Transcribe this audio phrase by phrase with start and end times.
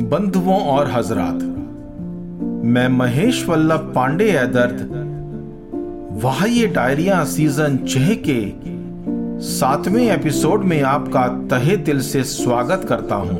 [0.00, 1.42] बंधुओं और हजरात,
[2.64, 4.78] मैं महेश वल्लभ पांडे है दर्द
[6.22, 8.40] वह ये डायरिया सीज़न छह के
[9.42, 13.38] सातवें एपिसोड में आपका तहे दिल से स्वागत करता हूँ।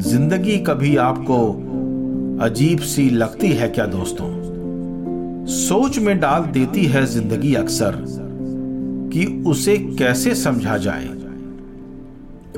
[0.00, 1.38] ज़िंदगी कभी आपको
[2.44, 4.30] अजीब सी लगती है क्या दोस्तों?
[5.46, 8.04] सोच में डाल देती है ज़िंदगी अक्सर
[9.12, 11.11] कि उसे कैसे समझा जाए?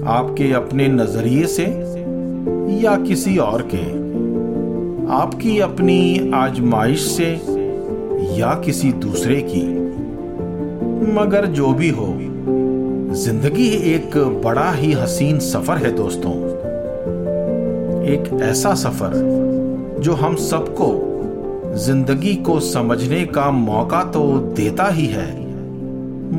[0.03, 1.65] आपके अपने नज़रिए से
[2.83, 3.83] या किसी और के?
[5.15, 7.31] आपकी अपनी आजमाइश से
[8.39, 9.63] या किसी दूसरे की?
[11.15, 12.07] मगर जो भी हो,
[13.15, 16.35] ज़िंदगी एक बड़ा ही हसीन सफ़र है दोस्तों।
[18.05, 19.13] एक ऐसा सफ़र
[20.01, 20.93] जो हम सबको
[21.77, 25.29] ज़िंदगी को समझने का मौका तो देता ही है,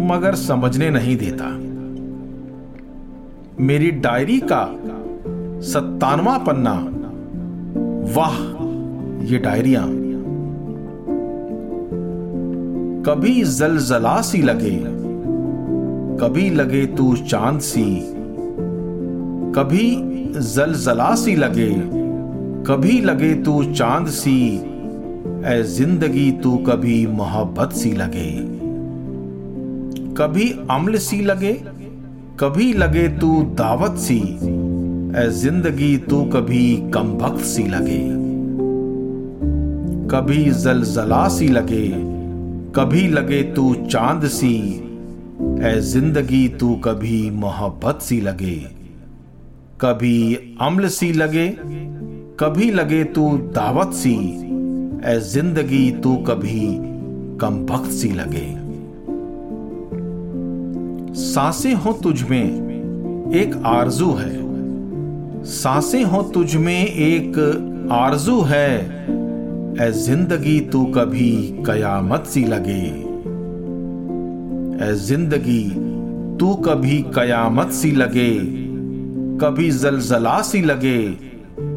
[0.08, 1.65] मगर समझने नहीं देता।
[3.60, 4.64] मेरी डायरी का
[5.64, 6.74] सत्तानवा पन्ना।
[8.16, 8.36] वाह,
[9.26, 9.82] ये डायरिया।
[13.06, 14.76] कभी जलजला सी लगे,
[16.20, 17.86] कभी लगे तू चाँद सी,
[19.56, 19.88] कभी
[20.34, 21.72] जलजला सी लगे,
[22.68, 24.38] कभी लगे तू चाँद सी
[25.48, 28.32] ए ज़िंदगी तू कभी मोहब्बत सी लगे,
[30.18, 31.54] कभी अम्ल सी लगे
[32.40, 34.18] कभी लगे तू दावत सी
[35.20, 38.00] ए ज़िंदगी तू कभी कम वक्त सी लगे।
[40.10, 41.88] कभी जलजला सी लगे,
[42.76, 44.54] कभी लगे तू चाँद सी
[45.64, 48.56] ए ज़िंदगी तू कभी मोहब्बत सी लगे।
[49.82, 51.48] कभी अम्ल सी लगे,
[52.40, 54.16] कभी लगे तू दावत सी
[55.06, 56.62] ए ज़िंदगी तू कभी
[57.42, 58.65] कम वक्त सी लगे।
[61.16, 67.38] साँसें हो तुझ में एक आरज़ू है। साँसें हो तुझ में एक
[67.92, 68.72] आरज़ू है।
[69.82, 71.32] ए ज़िंदगी तू कभी
[71.68, 72.82] कयामत सी लगे।
[74.86, 75.64] ए ज़िंदगी
[76.40, 78.30] तू कभी कयामत सी लगे।
[79.40, 81.00] कभी जलजला सी लगे।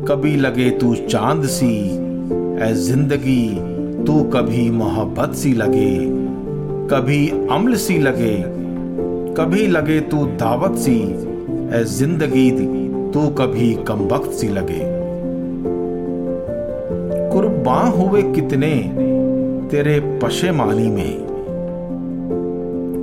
[0.08, 1.74] कभी लगे तू चाँद सी।
[2.62, 3.48] ए ज़िंदगी
[4.04, 5.96] तू कभी मोहब्बत सी लगे।
[6.90, 8.36] कभी अम्ल सी लगे।
[9.38, 10.94] कभी लगे तू दावत सी
[11.74, 12.50] ए ज़िंदगी
[13.12, 14.80] तू कभी कम वक्त सी लगे।
[17.32, 18.70] कुर्बान हुए कितने
[19.70, 21.26] तेरे पशेमानी में?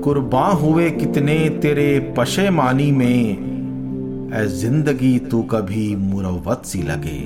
[0.03, 1.87] कुर्बान हुए कितने तेरे
[2.17, 7.19] पशेमानी में ए ज़िंदगी तू कभी मुरवत सी लगे।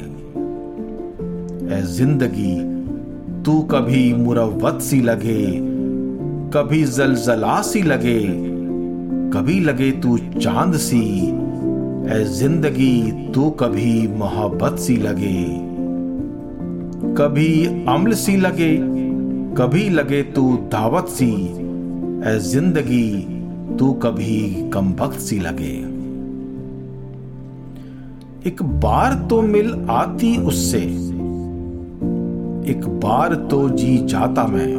[1.78, 2.56] ए ज़िंदगी
[3.44, 5.42] तू कभी मुरवत सी लगे,
[6.54, 8.49] कभी जलजला सी लगे।
[9.34, 11.02] कभी लगे तू चाँद सी
[12.12, 15.44] ए ज़िंदगी तू कभी मोहब्बत सी लगे।
[17.18, 18.76] कभी अम्ल सी लगे,
[19.58, 21.32] कभी लगे तू दावत सी
[22.26, 23.10] ए ज़िंदगी
[23.80, 25.76] तू कभी कम वक्त सी लगे।
[28.50, 30.82] एक बार तो मिल आती उससे,
[32.72, 34.74] एक बार तो जी जाता मैं,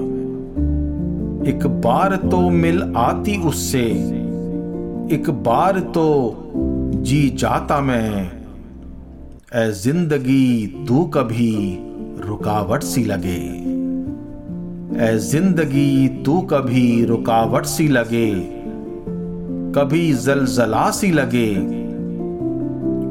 [1.48, 3.84] एक बार तो मिल आती उससे
[5.12, 6.02] एक बार तो
[7.02, 8.30] जी जाता मैं।
[9.54, 11.78] ए ज़िंदगी तू कभी
[12.20, 13.40] रुकावट सी लगे।
[15.04, 18.30] ए ज़िंदगी तू कभी रुकावट सी लगे।
[19.74, 21.54] कभी जलजला सी लगे।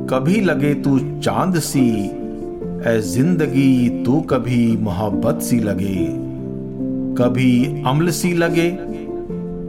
[0.10, 1.88] कभी लगे तू चाँद सी।
[2.88, 6.08] ए ज़िंदगी तू कभी मोहब्बत सी लगे।
[7.16, 8.70] कभी अम्ल सी लगे।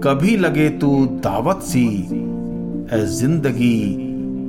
[0.04, 0.88] कभी लगे तू
[1.24, 1.86] दावत सी
[2.94, 3.80] ए ज़िंदगी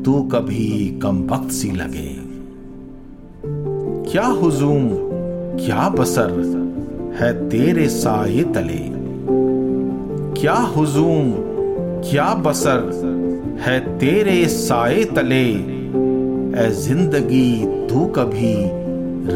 [0.06, 2.12] तू कभी कम वक्त सी लगे।
[4.12, 4.88] क्या हुजूम,
[5.58, 6.32] क्या बसर
[7.20, 8.80] है तेरे साये तले?
[10.42, 11.32] क्या हुजूम,
[12.02, 12.80] क्या बसर
[13.62, 15.46] है तेरे साये तले?
[16.58, 17.52] ए ज़िंदगी
[17.90, 18.56] तू कभी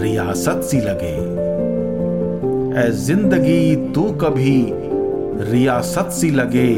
[0.02, 1.16] रियासत सी लगे।
[2.80, 4.58] ए ज़िंदगी तू कभी
[5.38, 6.74] रियासत सी लगे,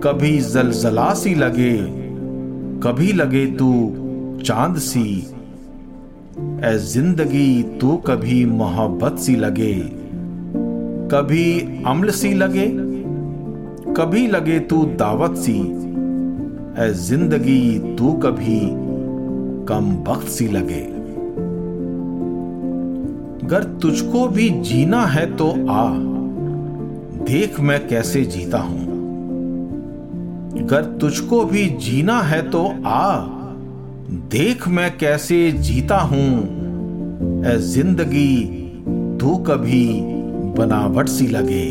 [0.00, 1.76] कभी जलजला सी लगे,
[2.80, 3.70] कभी लगे तू
[4.44, 5.04] चाँद सी।
[6.64, 9.74] ए ज़िंदगी तू कभी मोहब्बत सी लगे,
[11.12, 12.68] कभी अम्ल सी लगे,
[13.94, 15.58] कभी लगे तू दावत सी।
[16.78, 18.60] ए ज़िंदगी तू कभी
[19.68, 20.82] कम वक्त सी लगे।
[23.46, 26.13] अगर तुझको भी जीना है तो आ।
[27.24, 28.92] देख मैं कैसे जीता हूँ।
[30.60, 33.16] अगर तुझको भी जीना है तो आ,
[34.30, 36.28] देख मैं कैसे जीता हूँ।
[37.46, 38.36] ए ज़िंदगी,
[39.20, 40.00] तू कभी
[40.58, 41.64] बनावट सी लगे।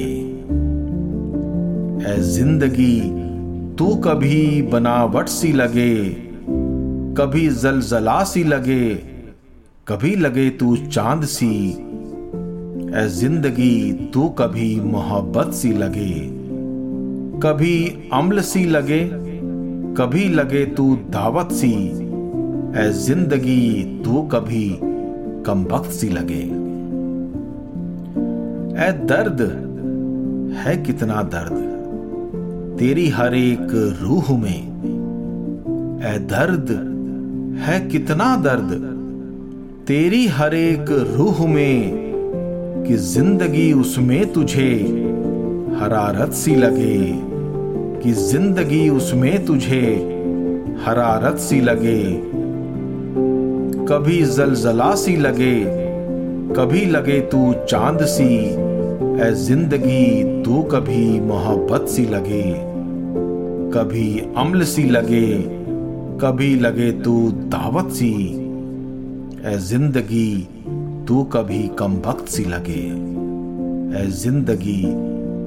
[2.11, 2.99] ए ज़िंदगी,
[3.75, 5.95] तू कभी बनावट सी लगे।
[7.17, 8.93] कभी जलजला सी लगे।
[9.87, 11.53] कभी लगे तू चाँद सी।
[12.93, 16.13] ए ज़िंदगी तू कभी मोहब्बत सी लगे,
[17.39, 17.77] कभी
[18.13, 18.99] अम्ल सी लगे,
[19.97, 21.71] कभी लगे तू दावत सी।
[22.77, 24.67] ए ज़िंदगी तू कभी
[25.45, 26.41] कम वक्त सी लगे।
[28.79, 29.41] ए दर्द
[30.57, 31.57] है कितना दर्द,
[32.79, 33.67] तेरी हर एक
[34.01, 34.61] रूह में।
[36.05, 36.71] ए दर्द
[37.59, 38.71] है कितना दर्द,
[39.87, 42.02] तेरी हर एक रूह में।
[42.87, 44.71] कि ज़िंदगी उसमें तुझे
[45.79, 46.97] हरारत सी लगे।
[48.03, 49.81] कि ज़िंदगी उसमें तुझे
[50.85, 52.01] हरारत सी लगे।
[53.85, 55.55] कभी जलजला सी लगे,
[56.55, 58.33] कभी लगे तू चाँद सी।
[59.23, 62.43] ए ज़िंदगी तू कभी मोहब्बत सी लगे।
[63.73, 65.27] कभी अम्ल सी लगे,
[66.21, 68.13] कभी लगे तू दावत सी।
[69.45, 70.47] ए ज़िंदगी
[71.07, 72.81] तू कभी कम वक्त सी लगे।
[73.99, 74.81] ए ज़िंदगी,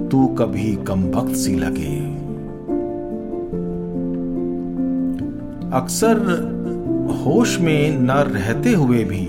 [0.08, 1.97] तू कभी कम वक्त सी लगे।
[5.76, 6.19] अक्सर
[7.25, 9.25] होश में न रहते हुए भी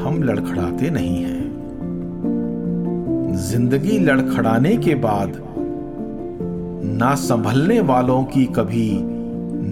[0.00, 1.40] हम लड़खड़ाते नहीं हैं।
[3.50, 5.32] ज़िंदगी लड़खड़ाने के बाद
[6.94, 8.90] ना संभलने वालों की कभी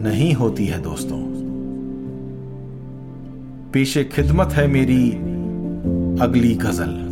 [0.02, 1.27] नहीं होती है दोस्तों।
[3.78, 5.10] पेशे खिदमत है मेरी
[6.22, 7.07] अगली गज़ल।